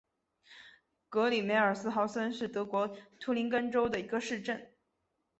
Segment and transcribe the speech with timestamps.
[1.09, 4.71] 格里梅尔斯豪森是德国图林根州的一个市镇。